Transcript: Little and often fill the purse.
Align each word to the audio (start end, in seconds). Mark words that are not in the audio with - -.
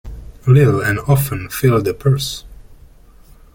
Little 0.47 0.81
and 0.81 0.97
often 1.01 1.47
fill 1.49 1.79
the 1.83 1.93
purse. 1.93 2.43